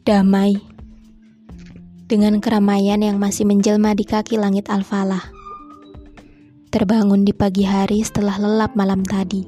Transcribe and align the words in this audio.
damai 0.00 0.56
dengan 2.08 2.40
keramaian 2.40 3.04
yang 3.04 3.20
masih 3.20 3.44
menjelma 3.44 3.92
di 3.92 4.08
kaki 4.08 4.40
langit 4.40 4.72
Al-Falah. 4.72 5.28
Terbangun 6.72 7.28
di 7.28 7.36
pagi 7.36 7.68
hari 7.68 8.00
setelah 8.00 8.40
lelap 8.40 8.72
malam 8.78 9.04
tadi, 9.04 9.44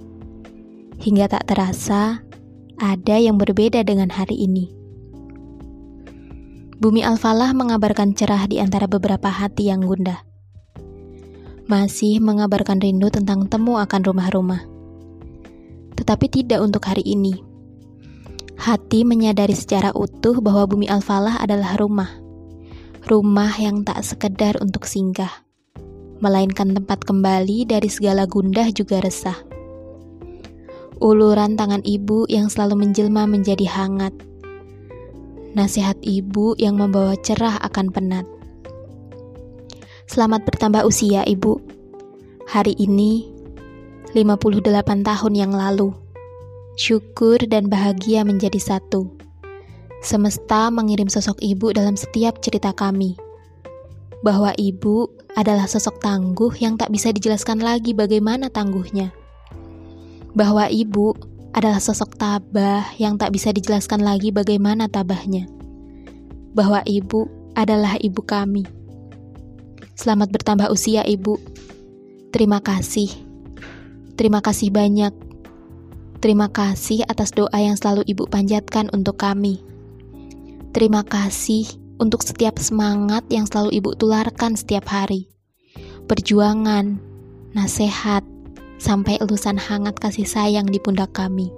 hingga 1.00 1.30
tak 1.32 1.48
terasa 1.48 2.20
ada 2.76 3.16
yang 3.16 3.40
berbeda 3.40 3.80
dengan 3.86 4.12
hari 4.12 4.44
ini. 4.44 4.68
Bumi 6.82 7.00
Al-Falah 7.00 7.54
mengabarkan 7.56 8.12
cerah 8.12 8.44
di 8.44 8.60
antara 8.60 8.84
beberapa 8.90 9.30
hati 9.30 9.70
yang 9.72 9.86
gundah. 9.86 10.20
Masih 11.70 12.20
mengabarkan 12.20 12.82
rindu 12.82 13.08
tentang 13.08 13.46
temu 13.46 13.78
akan 13.78 14.00
rumah-rumah. 14.02 14.62
Tetapi 15.94 16.26
tidak 16.28 16.58
untuk 16.60 16.82
hari 16.84 17.06
ini 17.06 17.51
Hati 18.62 19.02
menyadari 19.02 19.58
secara 19.58 19.90
utuh 19.90 20.38
bahwa 20.38 20.70
bumi 20.70 20.86
Al-Falah 20.86 21.42
adalah 21.42 21.74
rumah. 21.82 22.06
Rumah 23.10 23.58
yang 23.58 23.82
tak 23.82 24.06
sekedar 24.06 24.54
untuk 24.62 24.86
singgah, 24.86 25.42
melainkan 26.22 26.70
tempat 26.70 27.02
kembali 27.02 27.66
dari 27.66 27.90
segala 27.90 28.22
gundah 28.22 28.70
juga 28.70 29.02
resah. 29.02 29.34
Uluran 31.02 31.58
tangan 31.58 31.82
ibu 31.82 32.22
yang 32.30 32.46
selalu 32.46 32.86
menjelma 32.86 33.26
menjadi 33.26 33.66
hangat. 33.66 34.14
Nasihat 35.58 35.98
ibu 35.98 36.54
yang 36.54 36.78
membawa 36.78 37.18
cerah 37.18 37.58
akan 37.66 37.90
penat. 37.90 38.30
Selamat 40.06 40.46
bertambah 40.46 40.86
usia, 40.86 41.26
Ibu. 41.26 41.58
Hari 42.46 42.78
ini 42.78 43.26
58 44.14 45.02
tahun 45.02 45.32
yang 45.34 45.50
lalu 45.50 46.11
syukur 46.76 47.38
dan 47.48 47.68
bahagia 47.68 48.24
menjadi 48.24 48.58
satu. 48.58 49.12
Semesta 50.02 50.72
mengirim 50.72 51.06
sosok 51.06 51.38
ibu 51.38 51.70
dalam 51.70 51.94
setiap 51.94 52.42
cerita 52.42 52.74
kami. 52.74 53.14
Bahwa 54.22 54.54
ibu 54.58 55.10
adalah 55.34 55.66
sosok 55.66 55.98
tangguh 56.02 56.54
yang 56.58 56.78
tak 56.78 56.90
bisa 56.94 57.10
dijelaskan 57.10 57.62
lagi 57.62 57.94
bagaimana 57.94 58.50
tangguhnya. 58.50 59.14
Bahwa 60.34 60.66
ibu 60.70 61.14
adalah 61.52 61.78
sosok 61.78 62.16
tabah 62.16 62.96
yang 62.96 63.20
tak 63.20 63.34
bisa 63.34 63.52
dijelaskan 63.52 64.00
lagi 64.00 64.32
bagaimana 64.32 64.88
tabahnya. 64.88 65.46
Bahwa 66.56 66.80
ibu 66.88 67.28
adalah 67.52 68.00
ibu 68.00 68.24
kami. 68.24 68.64
Selamat 69.92 70.32
bertambah 70.32 70.72
usia, 70.72 71.04
Ibu. 71.04 71.36
Terima 72.32 72.64
kasih. 72.64 73.12
Terima 74.16 74.40
kasih 74.40 74.72
banyak 74.72 75.31
Terima 76.22 76.46
kasih 76.46 77.02
atas 77.10 77.34
doa 77.34 77.58
yang 77.58 77.74
selalu 77.74 78.06
Ibu 78.06 78.30
panjatkan 78.30 78.86
untuk 78.94 79.18
kami. 79.18 79.58
Terima 80.70 81.02
kasih 81.02 81.66
untuk 81.98 82.22
setiap 82.22 82.62
semangat 82.62 83.26
yang 83.26 83.42
selalu 83.42 83.82
Ibu 83.82 83.98
tularkan 83.98 84.54
setiap 84.54 84.86
hari. 84.86 85.26
Perjuangan, 86.06 87.02
nasihat, 87.58 88.22
sampai 88.78 89.18
elusan 89.18 89.58
hangat 89.58 89.98
kasih 89.98 90.22
sayang 90.22 90.70
di 90.70 90.78
pundak 90.78 91.10
kami. 91.10 91.50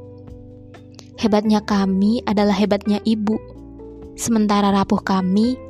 Hebatnya 1.20 1.60
kami 1.60 2.24
adalah 2.24 2.56
hebatnya 2.56 3.04
Ibu. 3.04 3.36
Sementara 4.16 4.72
rapuh 4.72 5.04
kami, 5.04 5.60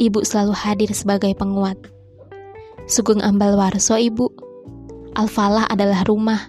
Ibu 0.00 0.24
selalu 0.24 0.56
hadir 0.56 0.88
sebagai 0.96 1.36
penguat. 1.36 1.76
Sugeng 2.88 3.20
Ambal 3.20 3.52
Warso 3.52 4.00
Ibu. 4.00 4.32
Al-Falah 5.12 5.68
adalah 5.68 6.08
rumah, 6.08 6.48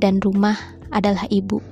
dan 0.00 0.18
rumah 0.18 0.56
adalah 0.92 1.24
ibu. 1.32 1.71